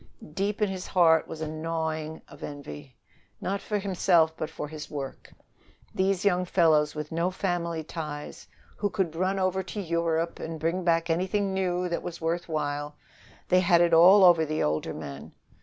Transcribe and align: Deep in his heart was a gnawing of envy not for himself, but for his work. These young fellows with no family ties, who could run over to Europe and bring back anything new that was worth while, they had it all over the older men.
Deep 0.33 0.63
in 0.63 0.67
his 0.67 0.87
heart 0.87 1.27
was 1.27 1.41
a 1.41 1.47
gnawing 1.47 2.23
of 2.27 2.41
envy 2.41 2.95
not 3.39 3.61
for 3.61 3.77
himself, 3.77 4.35
but 4.35 4.49
for 4.49 4.67
his 4.67 4.89
work. 4.89 5.31
These 5.93 6.25
young 6.25 6.43
fellows 6.43 6.95
with 6.95 7.11
no 7.11 7.29
family 7.29 7.83
ties, 7.83 8.47
who 8.77 8.89
could 8.89 9.15
run 9.15 9.37
over 9.37 9.61
to 9.61 9.79
Europe 9.79 10.39
and 10.39 10.59
bring 10.59 10.83
back 10.83 11.11
anything 11.11 11.53
new 11.53 11.87
that 11.87 12.01
was 12.01 12.19
worth 12.19 12.49
while, 12.49 12.95
they 13.49 13.59
had 13.59 13.79
it 13.79 13.93
all 13.93 14.23
over 14.23 14.43
the 14.43 14.63
older 14.63 14.95
men. 14.95 15.33